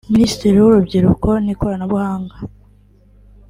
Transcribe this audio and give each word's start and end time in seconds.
Minisitiri 0.13 0.55
w’urubyiruko 0.61 1.29
n’ikoranabunga 1.45 2.35